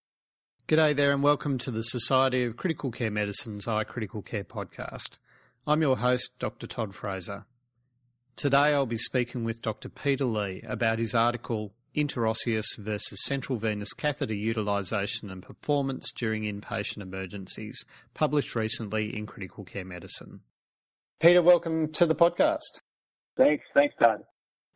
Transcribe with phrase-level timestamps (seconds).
[0.68, 5.18] G'day there, and welcome to the Society of Critical Care Medicine's iCritical Care podcast.
[5.66, 6.66] I'm your host, Dr.
[6.66, 7.44] Todd Fraser.
[8.40, 9.90] Today I'll be speaking with Dr.
[9.90, 17.02] Peter Lee about his article Intraosseous versus Central Venous Catheter Utilisation and Performance During Inpatient
[17.02, 17.84] Emergencies,
[18.14, 20.40] published recently in Critical Care Medicine.
[21.20, 22.80] Peter, welcome to the podcast.
[23.36, 23.66] Thanks.
[23.74, 24.22] Thanks, Todd.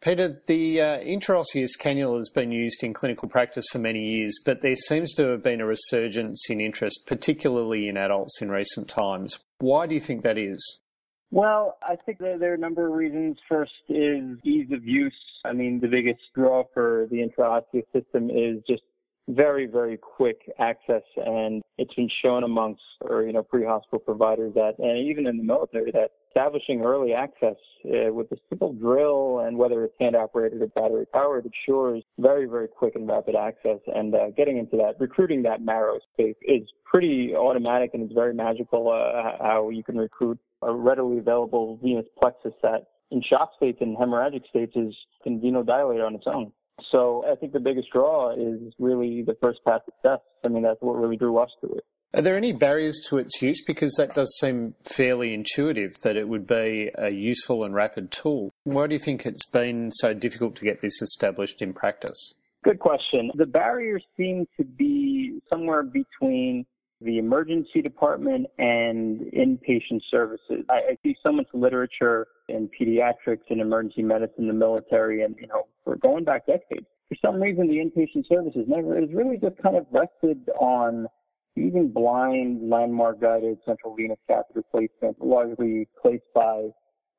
[0.03, 4.61] Peter, the uh, interosseous cannula has been used in clinical practice for many years, but
[4.61, 9.39] there seems to have been a resurgence in interest, particularly in adults in recent times.
[9.61, 10.83] Why do you think that is?
[11.31, 13.39] Well, I think that there are a number of reasons.
[13.49, 15.13] First is ease of use.
[15.45, 18.83] I mean, the biggest draw for the intraosseous system is just
[19.29, 21.03] very, very quick access.
[21.17, 25.43] And it's been shown amongst, or, you know, pre-hospital providers that, and even in the
[25.43, 30.61] military, that establishing early access uh, with a simple drill and whether it's hand operated
[30.61, 33.79] or battery powered ensures very, very quick and rapid access.
[33.95, 38.35] And uh, getting into that, recruiting that marrow space is pretty automatic and it's very
[38.35, 43.79] magical uh, how you can recruit a readily available venous plexus that in shock states
[43.81, 46.51] and hemorrhagic states is can venodilate on its own.
[46.91, 50.19] So I think the biggest draw is really the first pass success.
[50.45, 51.85] I mean, that's what really drew us to it.
[52.15, 53.61] Are there any barriers to its use?
[53.67, 58.53] Because that does seem fairly intuitive that it would be a useful and rapid tool.
[58.63, 62.35] Why do you think it's been so difficult to get this established in practice?
[62.63, 63.33] Good question.
[63.35, 66.65] The barriers seem to be somewhere between
[67.01, 70.65] the emergency department and inpatient services.
[70.71, 75.49] I, I see so much literature in pediatrics and emergency medicine, the military, and you
[75.49, 76.87] know, for going back decades.
[77.09, 81.07] For some reason, the inpatient services never is really just kind of rested on
[81.57, 86.69] using blind landmark guided central venous catheter placement, largely placed by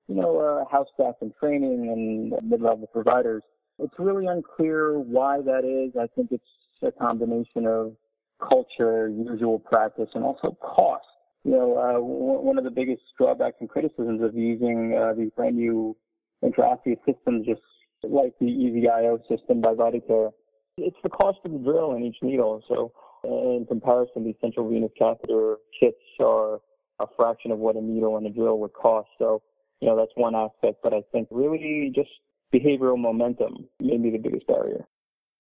[0.08, 3.44] you know uh, house staff and training and mid-level providers.
[3.80, 5.96] It's really unclear why that is.
[6.00, 6.44] I think it's
[6.82, 7.96] a combination of
[8.40, 11.06] culture, usual practice, and also cost.
[11.44, 15.30] You know, uh, w- one of the biggest drawbacks and criticisms of using uh, these
[15.36, 15.96] brand new
[16.44, 17.62] intraosseous systems, just
[18.04, 20.32] like the EZ-IO system by Vidacare,
[20.78, 22.62] it's the cost of the drill in each needle.
[22.68, 22.92] So,
[23.26, 26.60] in comparison, these central venous catheter kits are
[27.00, 29.10] a fraction of what a needle and a drill would cost.
[29.18, 29.42] So,
[29.82, 30.78] you know, that's one aspect.
[30.84, 32.10] But I think really just
[32.54, 34.86] behavioral momentum may be the biggest barrier.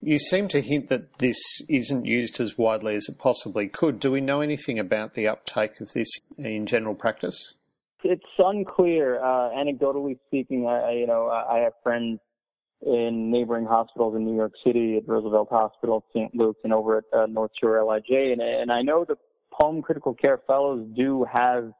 [0.01, 3.99] You seem to hint that this isn't used as widely as it possibly could.
[3.99, 7.55] Do we know anything about the uptake of this in general practice?
[8.03, 9.19] It's unclear.
[9.23, 12.19] Uh, anecdotally speaking, I, you know, I have friends
[12.81, 16.35] in neighboring hospitals in New York City at Roosevelt Hospital, St.
[16.35, 18.33] Luke's, and over at uh, North Shore LIJ.
[18.33, 19.17] And, and I know the
[19.51, 21.71] home critical care fellows do have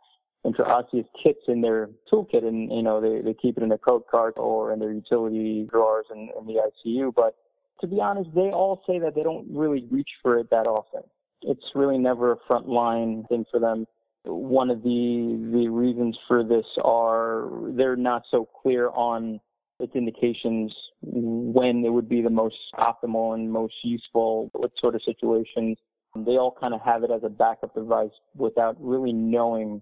[0.46, 4.06] intraosseous kits in their toolkit, and you know they, they keep it in their coat
[4.10, 7.14] cart or in their utility drawers in, in the ICU.
[7.14, 7.36] But
[7.82, 11.02] to be honest, they all say that they don't really reach for it that often.
[11.42, 13.86] It's really never a frontline thing for them.
[14.24, 19.40] One of the the reasons for this are they're not so clear on
[19.80, 25.02] its indications when it would be the most optimal and most useful, what sort of
[25.04, 25.78] situations.
[26.16, 29.82] They all kind of have it as a backup device without really knowing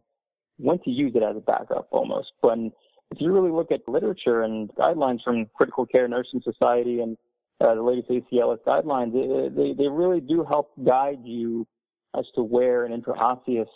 [0.58, 2.32] when to use it as a backup almost.
[2.42, 2.58] But
[3.12, 7.16] if you really look at literature and guidelines from Critical Care Nursing Society and
[7.62, 9.14] uh, the latest ACLS guidelines,
[9.56, 11.68] they, they really do help guide you
[12.18, 13.68] as to where an intraosseous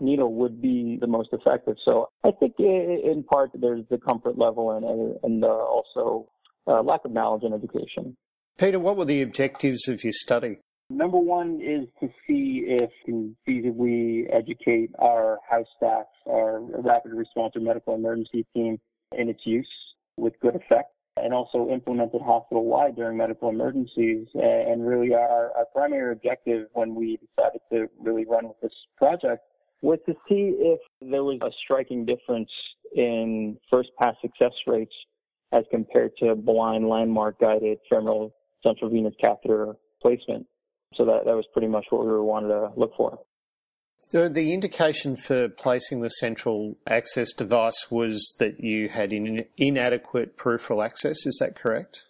[0.00, 1.76] needle would be the most effective.
[1.84, 6.28] So I think in part there's the comfort level and, and uh, also
[6.66, 8.16] uh, lack of knowledge and education.
[8.58, 10.58] Peter, what were the objectives of your study?
[10.90, 17.12] Number one is to see if we can feasibly educate our house staff, our rapid
[17.12, 18.78] response or medical emergency team
[19.16, 19.68] in its use
[20.16, 24.26] with good effect and also implemented hospital wide during medical emergencies.
[24.34, 29.42] And really, our, our primary objective when we decided to really run with this project
[29.84, 32.50] was to see if there was a striking difference
[32.94, 34.94] in first pass success rates
[35.52, 40.46] as compared to blind landmark guided femoral central venous catheter placement.
[40.94, 43.18] So that, that was pretty much what we wanted to look for.
[43.98, 50.36] So the indication for placing the central access device was that you had in, inadequate
[50.36, 51.26] peripheral access.
[51.26, 52.04] Is that correct?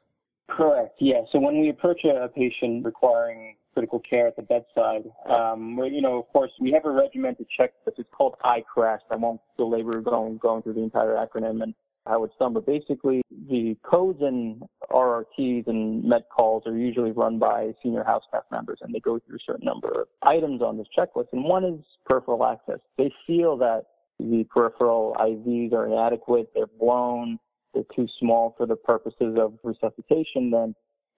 [0.49, 0.97] Correct.
[1.01, 1.23] Yeah.
[1.33, 6.19] So when we approach a, patient requiring critical care at the bedside, um, you know,
[6.19, 7.73] of course, we have a regimented check.
[7.87, 9.01] It's called ICRAST.
[9.11, 11.63] I won't belabor going going through the entire acronym.
[11.63, 11.75] And
[12.07, 17.39] how it's done, but basically the codes and RRTs and med calls are usually run
[17.39, 20.77] by senior house staff members and they go through a certain number of items on
[20.77, 22.79] this checklist and one is peripheral access.
[22.99, 23.85] They feel that
[24.19, 27.39] the peripheral IVs are inadequate, they're blown,
[27.73, 30.75] they're too small for the purposes of resuscitation, then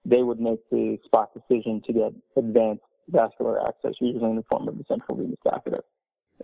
[0.07, 4.67] they would make the spot decision to get advanced vascular access, usually in the form
[4.67, 5.83] of the central venous catheter.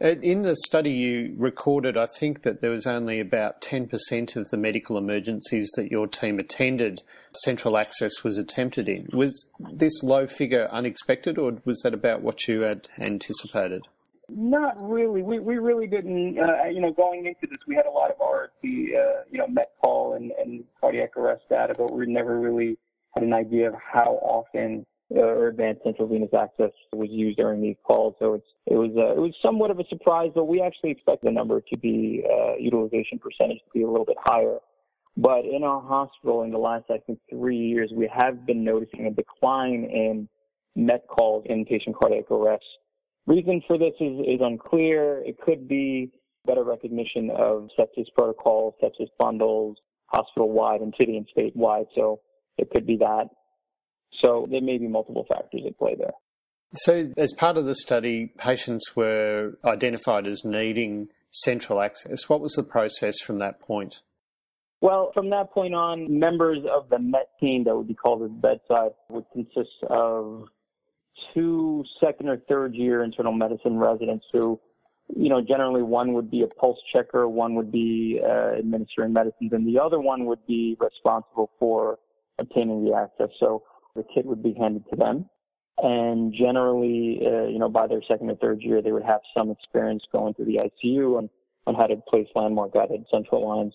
[0.01, 4.57] In the study you recorded, I think that there was only about 10% of the
[4.57, 7.04] medical emergencies that your team attended
[7.44, 9.07] central access was attempted in.
[9.13, 13.88] Was this low figure unexpected or was that about what you had anticipated?
[14.30, 15.21] Not really.
[15.21, 16.39] We we really didn't.
[16.39, 19.48] Uh, you know, going into this, we had a lot of RT, uh, you know,
[19.48, 22.77] Met call and, and cardiac arrest data, but we never really
[23.13, 27.75] had an idea of how often or advanced central venous access was used during these
[27.83, 28.15] calls.
[28.19, 31.31] So it was uh, it was somewhat of a surprise, but we actually expect the
[31.31, 34.57] number to be uh, utilization percentage to be a little bit higher.
[35.15, 39.06] But in our hospital in the last I think three years, we have been noticing
[39.06, 40.27] a decline in
[40.75, 42.65] Met calls in patient cardiac arrest.
[43.27, 45.21] Reason for this is, is unclear.
[45.24, 46.12] It could be
[46.45, 49.77] better recognition of sepsis protocols, sepsis bundles,
[50.07, 51.86] hospital wide and city and state wide.
[51.94, 52.21] So
[52.57, 53.29] it could be that.
[54.21, 56.13] So there may be multiple factors at play there.
[56.75, 62.27] So, as part of the study, patients were identified as needing central access.
[62.27, 64.01] What was the process from that point?
[64.81, 68.29] Well, from that point on, members of the MET team that would be called at
[68.29, 70.47] the bedside would consist of
[71.33, 74.57] two second or third year internal medicine residents who,
[75.15, 79.53] you know, generally one would be a pulse checker, one would be uh, administering medicines,
[79.53, 82.00] and the other one would be responsible for
[82.39, 83.30] obtaining the access.
[83.39, 83.63] So
[83.95, 85.30] the kit would be handed to them.
[85.80, 89.50] And generally, uh, you know, by their second or third year, they would have some
[89.50, 91.30] experience going through the ICU on,
[91.65, 93.74] on how to place landmark guided central lines.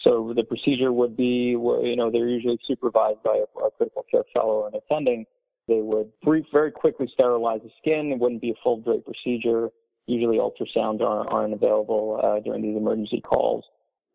[0.00, 4.24] So the procedure would be, you know, they're usually supervised by a, a critical care
[4.32, 5.26] fellow or an attending.
[5.66, 8.12] They would brief, very quickly sterilize the skin.
[8.12, 9.68] It wouldn't be a full drape procedure.
[10.06, 13.64] Usually ultrasounds aren't, aren't available uh, during these emergency calls.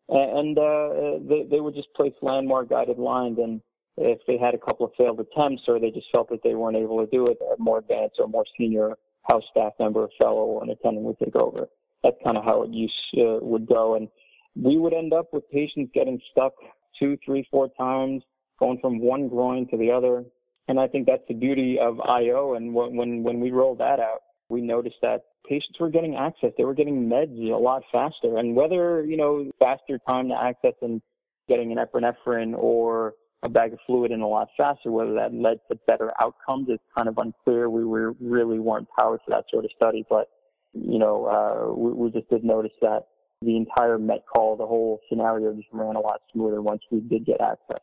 [0.08, 3.60] And uh, they, they would just place landmark guided lines and
[3.96, 6.76] if they had a couple of failed attempts or they just felt that they weren't
[6.76, 8.96] able to do it, a more advanced or more senior
[9.30, 11.68] house staff member, fellow, or an attending would take over.
[12.02, 13.94] That's kind of how it used, uh, would go.
[13.94, 14.08] And
[14.56, 16.52] we would end up with patients getting stuck
[16.98, 18.22] two, three, four times,
[18.58, 20.24] going from one groin to the other.
[20.68, 22.54] And I think that's the beauty of IO.
[22.54, 26.52] And when, when we rolled that out, we noticed that patients were getting access.
[26.56, 28.38] They were getting meds a lot faster.
[28.38, 31.00] And whether, you know, faster time to access and
[31.48, 33.14] getting an epinephrine or
[33.44, 34.90] a bag of fluid in a lot faster.
[34.90, 37.70] Whether that led to better outcomes is kind of unclear.
[37.70, 40.28] We were really weren't powered for that sort of study, but
[40.72, 43.06] you know, uh, we, we just did notice that
[43.42, 47.26] the entire Met call, the whole scenario just ran a lot smoother once we did
[47.26, 47.82] get access.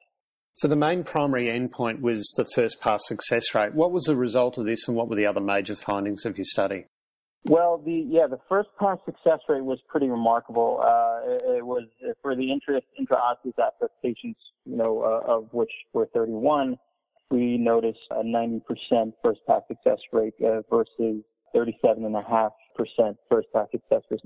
[0.56, 3.74] So the main primary endpoint was the first pass success rate.
[3.74, 6.46] What was the result of this and what were the other major findings of your
[6.46, 6.86] study?
[7.46, 10.80] Well, the yeah, the first pass success rate was pretty remarkable.
[10.80, 11.88] Uh, it, it, was
[12.22, 16.78] for the interest intraosseous access patients, you know, uh, of which were 31.
[17.32, 18.62] We noticed a 90%
[19.24, 21.24] first pass success rate uh, versus
[21.56, 22.52] 37.5%
[23.30, 24.22] first pass success rate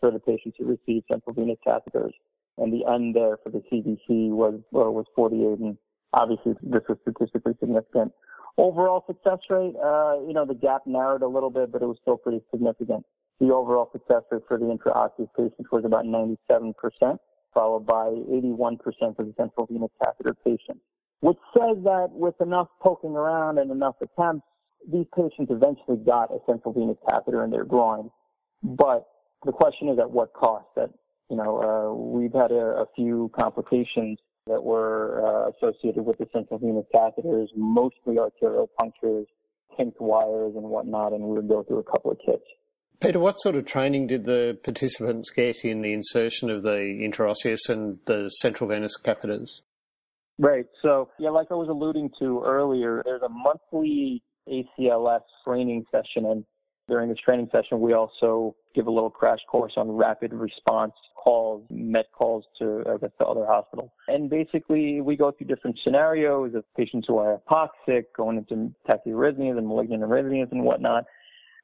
[0.00, 2.12] for the patients who received central venous catheters.
[2.58, 5.78] And the end there for the CVC was was 48, and
[6.12, 8.12] obviously this was statistically significant.
[8.58, 11.96] Overall success rate, uh, you know, the gap narrowed a little bit, but it was
[12.02, 13.04] still pretty significant.
[13.40, 17.18] The overall success rate for the intraosseous patients was about 97%,
[17.54, 18.78] followed by 81%
[19.16, 20.80] for the central venous catheter patients,
[21.20, 24.46] which says that with enough poking around and enough attempts,
[24.90, 28.10] these patients eventually got a central venous catheter in their groin.
[28.62, 29.08] But
[29.44, 30.66] the question is at what cost?
[30.76, 30.90] That,
[31.30, 36.26] you know, uh, we've had a, a few complications that were uh, associated with the
[36.32, 39.26] central venous catheters, mostly arterial punctures,
[39.76, 42.44] kinked wires and whatnot, and we would go through a couple of kits.
[43.00, 47.68] Peter, what sort of training did the participants get in the insertion of the intraosseous
[47.68, 49.62] and the central venous catheters?
[50.38, 50.66] Right.
[50.82, 56.44] So, yeah, like I was alluding to earlier, there's a monthly ACLS training session, and
[56.88, 61.64] during this training session, we also give a little crash course on rapid response calls,
[61.70, 63.90] met calls to, I other hospitals.
[64.08, 69.58] And basically, we go through different scenarios of patients who are hypoxic, going into tachyarrhythmias
[69.58, 71.04] and malignant arrhythmias and whatnot.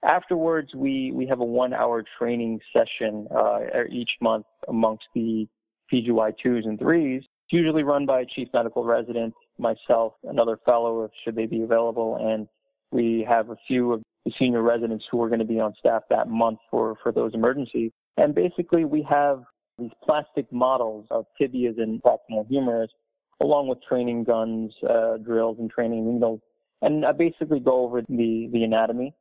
[0.05, 3.59] Afterwards, we, we have a one hour training session uh,
[3.91, 5.49] each month amongst the
[5.93, 11.05] PGY twos and threes, it's usually run by a chief medical resident, myself, another fellow,
[11.05, 12.47] if should they be available, and
[12.91, 16.03] we have a few of the senior residents who are going to be on staff
[16.11, 17.93] that month for, for those emergencies.
[18.19, 19.43] And basically, we have
[19.79, 22.91] these plastic models of tibias and proximal humerus,
[23.41, 26.41] along with training guns, uh, drills, and training needles.
[26.83, 29.15] And I basically go over the, the anatomy,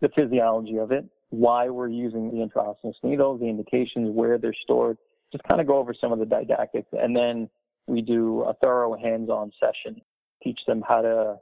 [0.00, 4.96] the physiology of it, why we're using the intraosseous needles, the indications, where they're stored,
[5.32, 6.88] just kind of go over some of the didactics.
[6.92, 7.50] And then
[7.86, 10.00] we do a thorough hands-on session,
[10.42, 11.36] teach them how to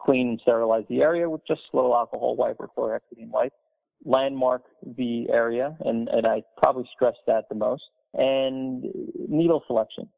[0.00, 3.52] clean and sterilize the area with just a little alcohol wipe or chlorhexidine wipe,
[4.04, 4.62] landmark
[4.96, 7.84] the area, and, and I probably stress that the most,
[8.14, 8.84] and
[9.28, 10.08] needle selection.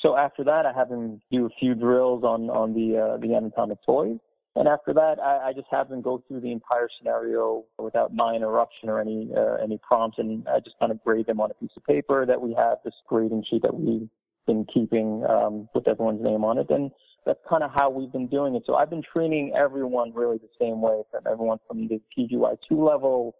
[0.00, 3.34] So after that, I have them do a few drills on, on the, uh, the
[3.34, 4.18] anatomic toys.
[4.54, 8.34] And after that, I, I, just have them go through the entire scenario without my
[8.34, 11.54] interruption or any uh, any prompts, and I just kind of grade them on a
[11.54, 14.10] piece of paper that we have, this grading sheet that we've
[14.46, 16.90] been keeping um, with everyone's name on it, and
[17.24, 18.64] that's kind of how we've been doing it.
[18.66, 22.82] So I've been training everyone really the same way, from everyone from the PGY two
[22.84, 23.34] level,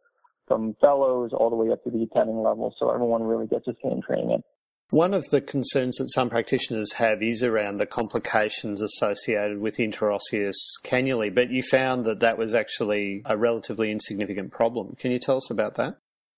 [0.46, 2.74] from fellows all the way up to the attending level.
[2.78, 4.42] So everyone really gets the same training.
[4.90, 10.56] One of the concerns that some practitioners have is around the complications associated with interosseous
[10.84, 14.94] cannulae, but you found that that was actually a relatively insignificant problem.
[14.98, 15.94] Can you tell us about that?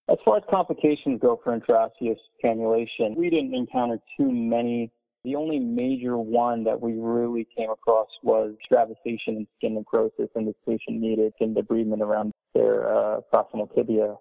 [0.08, 4.92] As far as complications go for intraosseous cannulation, we didn't encounter too many.
[5.24, 10.46] The only major one that we really came across was extravasation and skin necrosis, and
[10.46, 14.16] this patient needed skin debridement around their uh, proximal tibia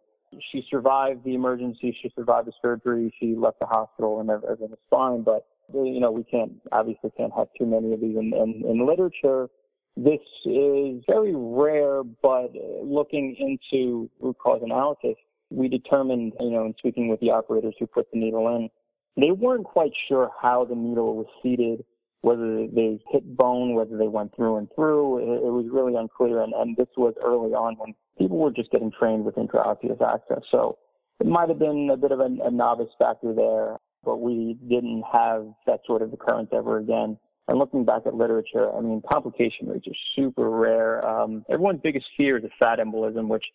[0.52, 1.96] she survived the emergency.
[2.02, 3.14] She survived the surgery.
[3.20, 5.24] She left the hospital and everything was fine.
[5.24, 8.86] But, you know, we can't, obviously can't have too many of these in, in, in
[8.86, 9.50] literature.
[9.96, 12.52] This is very rare, but
[12.84, 15.16] looking into root cause analysis,
[15.52, 18.70] we determined, you know, in speaking with the operators who put the needle in,
[19.18, 21.84] they weren't quite sure how the needle was seated,
[22.22, 25.20] whether they hit bone, whether they went through and through.
[25.20, 26.42] It, it was really unclear.
[26.42, 30.44] And, and this was early on when people were just getting trained with intraosseous access.
[30.50, 30.78] So
[31.20, 35.04] it might have been a bit of a, a novice factor there, but we didn't
[35.12, 37.18] have that sort of occurrence ever again.
[37.48, 41.06] And looking back at literature, I mean, complication rates are super rare.
[41.06, 43.46] Um, everyone's biggest fear is a fat embolism, which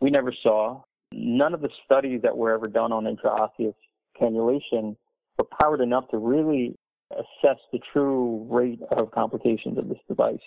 [0.00, 0.82] we never saw.
[1.12, 3.74] None of the studies that were ever done on intraosseous
[4.20, 4.96] cannulation
[5.38, 6.76] were powered enough to really
[7.12, 10.38] assess the true rate of complications of this device.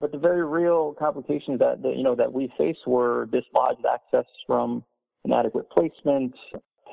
[0.00, 4.26] But the very real complications that, that you know that we faced were dislodged access
[4.46, 4.84] from
[5.24, 6.34] inadequate placement,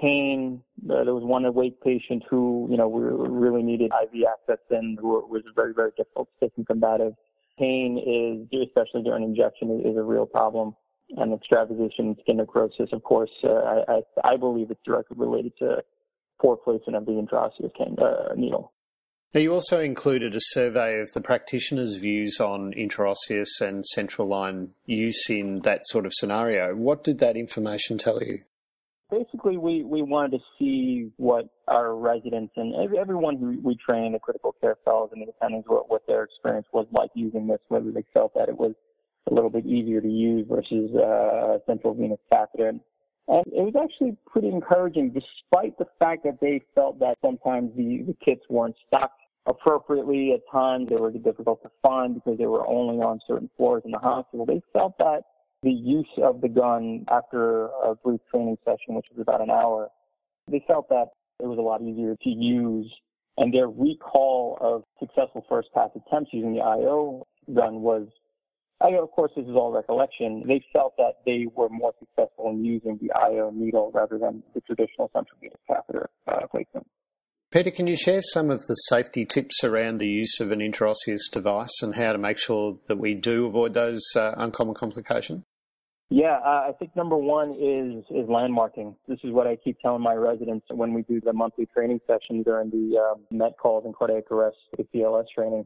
[0.02, 0.62] pain.
[0.90, 4.98] Uh, there was one awake patient who you know we really needed IV access and
[5.00, 7.14] who was very very difficult, sick and combative.
[7.60, 7.98] Pain
[8.52, 10.76] is, especially during injection, is a real problem.
[11.18, 15.84] And extravasation, skin necrosis, of course, uh, I, I believe it's directly related to
[16.42, 18.72] poor placement of the intraosseous uh, needle.
[19.34, 24.70] Now, you also included a survey of the practitioners' views on intraosseous and central line
[24.86, 26.74] use in that sort of scenario.
[26.74, 28.40] What did that information tell you?
[29.12, 34.20] Basically, we, we wanted to see what our residents and everyone who we train, the
[34.20, 37.92] critical care fellows and the attendings, what, what their experience was like using this, whether
[37.92, 38.74] they felt that it was
[39.30, 42.74] a little bit easier to use versus uh, central venous catheter.
[43.28, 48.04] And it was actually pretty encouraging, despite the fact that they felt that sometimes the,
[48.06, 50.34] the kits weren't stocked appropriately.
[50.34, 53.92] At times they were difficult to find because they were only on certain floors in
[53.92, 54.46] the hospital.
[54.46, 55.24] They felt that
[55.64, 59.90] the use of the gun after a brief training session, which was about an hour,
[60.50, 61.08] they felt that
[61.40, 62.94] it was a lot easier to use
[63.38, 68.08] and their recall of successful first pass attempts using the IO gun was,
[68.82, 72.64] I of course this is all recollection, they felt that they were more successful in
[72.64, 76.86] using the IO needle rather than the traditional central venous catheter uh, placement.
[77.52, 81.32] Peter, can you share some of the safety tips around the use of an intraosseous
[81.32, 85.44] device and how to make sure that we do avoid those uh, uncommon complications?
[86.10, 88.96] Yeah, uh, I think number one is is landmarking.
[89.08, 92.44] This is what I keep telling my residents when we do the monthly training session
[92.44, 95.66] during the uh, MET calls and cardiac arrest, the PLS training.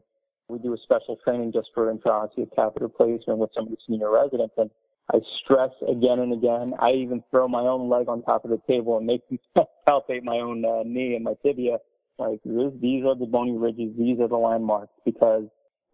[0.50, 4.10] We do a special training just for intraosseous catheter placement with some of the senior
[4.10, 4.70] residents, and
[5.12, 6.70] I stress again and again.
[6.78, 9.38] I even throw my own leg on top of the table and make them
[9.88, 11.78] palpate my own uh, knee and my tibia.
[12.18, 13.92] Like this, these are the bony ridges.
[13.98, 14.92] These are the landmarks.
[15.04, 15.44] Because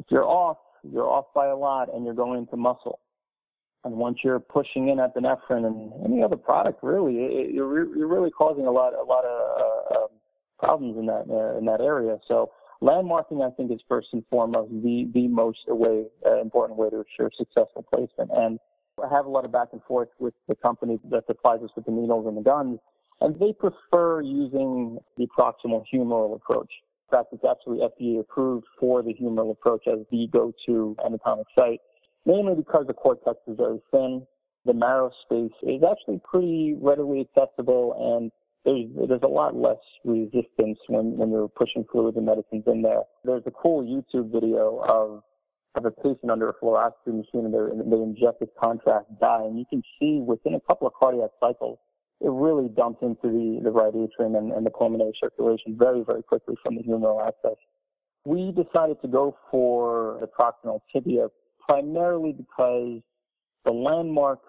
[0.00, 3.00] if you're off, you're off by a lot, and you're going into muscle.
[3.84, 8.08] And once you're pushing in epinephrine and any other product, really, it, you're re- you're
[8.08, 10.08] really causing a lot a lot of uh, um,
[10.58, 12.18] problems in that uh, in that area.
[12.26, 12.50] So
[12.82, 17.04] landmarking, I think, is first and foremost the the most way uh, important way to
[17.04, 18.30] ensure successful placement.
[18.34, 18.58] And
[19.02, 21.84] I have a lot of back and forth with the company that supplies us with
[21.84, 22.78] the needles and the guns,
[23.20, 26.70] and they prefer using the proximal humeral approach.
[27.10, 31.80] In fact, it's actually FDA approved for the humeral approach as the go-to anatomic site,
[32.24, 34.26] mainly because the cortex is very thin.
[34.64, 38.32] The marrow space is actually pretty readily accessible, and
[38.66, 43.02] there's there's a lot less resistance when when you're pushing fluids and medicines in there.
[43.24, 45.22] There's a cool YouTube video of
[45.76, 49.64] of a patient under a fluoroscopy machine and they inject this contrast dye, and you
[49.70, 51.78] can see within a couple of cardiac cycles,
[52.20, 56.22] it really dumps into the the right atrium and, and the pulmonary circulation very very
[56.22, 57.56] quickly from the humeral access.
[58.24, 61.28] We decided to go for the proximal tibia
[61.68, 63.00] primarily because
[63.64, 64.40] the landmark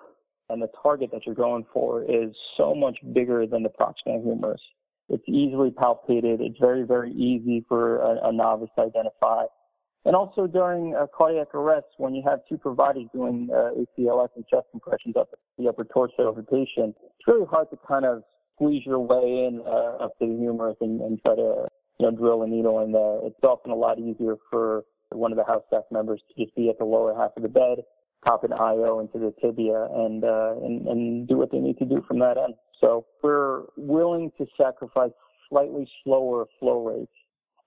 [0.49, 4.61] and the target that you're going for is so much bigger than the proximal humerus.
[5.09, 6.41] It's easily palpated.
[6.41, 9.45] It's very, very easy for a, a novice to identify.
[10.05, 14.45] And also during uh, cardiac arrest, when you have two providers doing uh, ACLS and
[14.47, 18.23] chest compressions up the upper torso of the patient, it's really hard to kind of
[18.55, 21.67] squeeze your way in uh, up to the humerus and, and try to
[21.99, 23.19] you know drill a needle in there.
[23.23, 26.69] It's often a lot easier for one of the house staff members to just be
[26.69, 27.79] at the lower half of the bed
[28.27, 31.85] pop an IO into the tibia and, uh, and, and do what they need to
[31.85, 32.55] do from that end.
[32.81, 35.11] So we're willing to sacrifice
[35.49, 37.11] slightly slower flow rates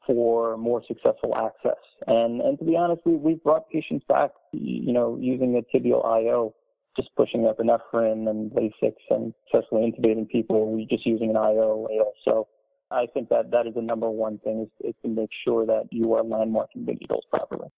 [0.07, 1.81] for more successful access.
[2.07, 6.05] And, and to be honest, we, we've brought patients back, you know, using a tibial
[6.05, 6.55] IO,
[6.97, 10.71] just pushing up epinephrine and Lasix and successfully intubating people.
[10.73, 11.87] We just using an IO.
[12.25, 12.49] So
[12.91, 15.85] I think that that is the number one thing is, is to make sure that
[15.91, 17.69] you are landmarking the needles properly.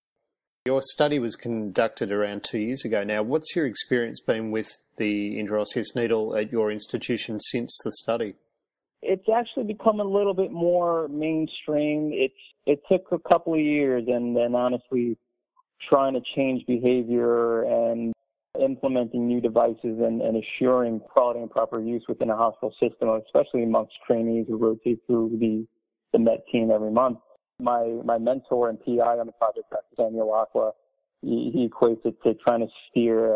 [0.64, 3.24] Your study was conducted around two years ago now.
[3.24, 8.34] What's your experience been with the intraosseous needle at your institution since the study?
[9.02, 12.10] It's actually become a little bit more mainstream.
[12.12, 15.18] It's it took a couple of years, and then honestly,
[15.88, 18.12] trying to change behavior and
[18.60, 23.64] implementing new devices and, and assuring quality and proper use within a hospital system, especially
[23.64, 25.66] amongst trainees who rotate through the
[26.12, 27.18] the Met team every month
[27.62, 30.72] my my mentor and PI on the project, Samuel Acquah,
[31.22, 33.32] he, he equates it to trying to steer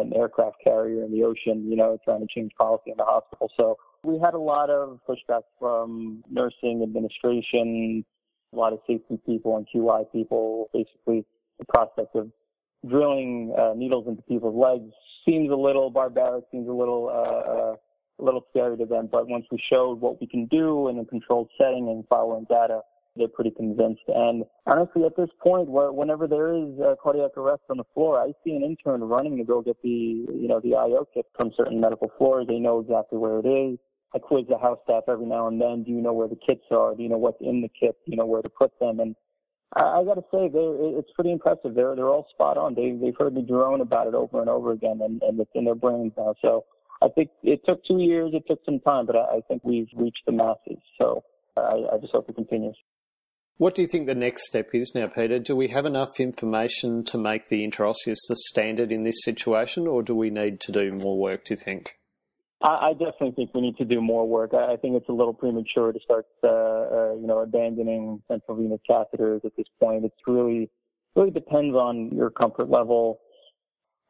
[0.00, 3.50] an aircraft carrier in the ocean, you know, trying to change policy in the hospital.
[3.58, 8.04] So we had a lot of pushback from nursing administration,
[8.52, 10.70] a lot of safety people and QI people.
[10.72, 11.24] Basically,
[11.58, 12.30] the prospect of
[12.88, 14.92] drilling uh, needles into people's legs
[15.26, 17.74] seems a little barbaric, seems a little uh, uh,
[18.18, 19.08] a little scary to them.
[19.10, 22.80] But once we showed what we can do in a controlled setting and following data,
[23.16, 24.02] they're pretty convinced.
[24.08, 28.32] And honestly, at this point, whenever there is a cardiac arrest on the floor, I
[28.44, 31.80] see an intern running to go get the, you know, the IO kit from certain
[31.80, 32.46] medical floors.
[32.48, 33.78] They know exactly where it is.
[34.14, 35.82] I quiz the house staff every now and then.
[35.82, 36.94] Do you know where the kits are?
[36.94, 37.96] Do you know what's in the kit?
[38.04, 39.00] Do you know where to put them?
[39.00, 39.14] And
[39.74, 41.74] I, I got to say, they it's pretty impressive.
[41.74, 42.74] They're they're all spot on.
[42.74, 45.64] They they've heard me drone about it over and over again, and, and it's in
[45.64, 46.34] their brains now.
[46.40, 46.64] So
[47.02, 48.32] I think it took two years.
[48.32, 50.78] It took some time, but I, I think we've reached the masses.
[50.98, 51.24] So
[51.56, 52.76] I, I just hope it continues.
[53.58, 55.38] What do you think the next step is now, Peter?
[55.38, 60.02] Do we have enough information to make the interosseous the standard in this situation, or
[60.02, 61.98] do we need to do more work, do you think?
[62.62, 64.52] I, definitely think we need to do more work.
[64.52, 68.56] I, I think it's a little premature to start, uh, uh, you know, abandoning central
[68.58, 70.04] venous catheters at this point.
[70.04, 70.70] It's really,
[71.14, 73.20] really depends on your comfort level,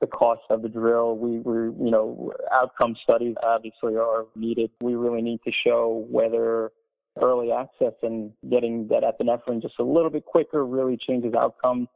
[0.01, 1.17] the cost of the drill.
[1.17, 1.55] We, we,
[1.85, 4.71] you know, outcome studies obviously are needed.
[4.81, 6.73] We really need to show whether
[7.21, 11.89] early access and getting that epinephrine just a little bit quicker really changes outcomes.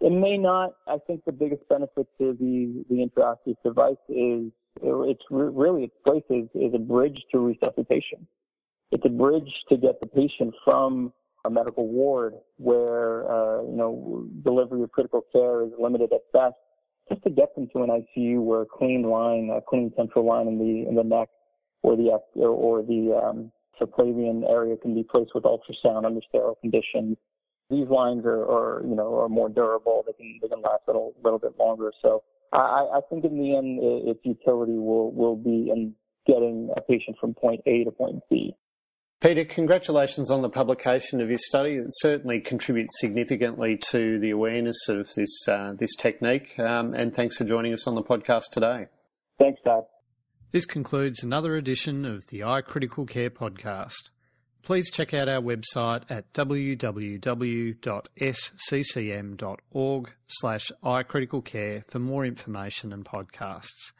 [0.00, 0.74] It may not.
[0.86, 6.22] I think the biggest benefit to the, the intraosseous device is it's really its place
[6.30, 8.26] is, is a bridge to resuscitation.
[8.92, 11.12] It's a bridge to get the patient from
[11.44, 16.54] a medical ward where uh, you know delivery of critical care is limited at best,
[17.08, 20.46] just to get them to an ICU where a clean line, a clean central line
[20.46, 21.28] in the in the neck
[21.82, 27.16] or the or the um, subclavian area can be placed with ultrasound under sterile conditions.
[27.70, 30.04] These lines are, are you know, are more durable.
[30.06, 31.92] They can, they can last a little, little bit longer.
[32.02, 35.94] So I, I think in the end, its utility will, will be in
[36.26, 38.54] getting a patient from point A to point B.
[39.20, 41.74] Peter, congratulations on the publication of your study.
[41.74, 46.56] It certainly contributes significantly to the awareness of this uh, this technique.
[46.58, 48.86] Um, and thanks for joining us on the podcast today.
[49.40, 49.84] Thanks, Todd.
[50.50, 54.12] This concludes another edition of the iCritical Care podcast.
[54.62, 56.90] Please check out our website at www.sccm.org
[60.26, 63.92] slash iCriticalCare for more information and podcasts.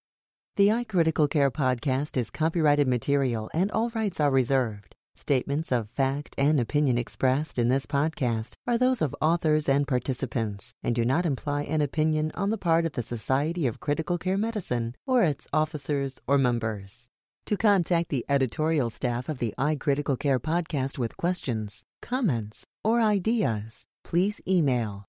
[0.56, 4.94] The iCritical Care podcast is copyrighted material and all rights are reserved.
[5.14, 10.72] Statements of fact and opinion expressed in this podcast are those of authors and participants
[10.82, 14.38] and do not imply an opinion on the part of the Society of Critical Care
[14.38, 17.08] Medicine or its officers or members.
[17.46, 23.84] To contact the editorial staff of the iCritical Care podcast with questions, comments, or ideas,
[24.02, 25.06] please email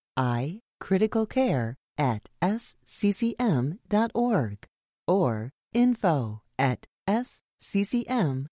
[0.82, 3.78] icriticalcare at sccm.org
[5.08, 8.48] or info at sccm.org.